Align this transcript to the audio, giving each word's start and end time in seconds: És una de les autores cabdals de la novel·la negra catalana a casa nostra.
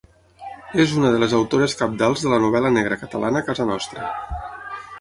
És 0.83 0.93
una 1.01 1.11
de 1.15 1.19
les 1.23 1.35
autores 1.39 1.75
cabdals 1.81 2.25
de 2.25 2.31
la 2.33 2.39
novel·la 2.45 2.71
negra 2.79 2.99
catalana 3.05 3.43
a 3.43 3.47
casa 3.51 3.69
nostra. 3.75 4.09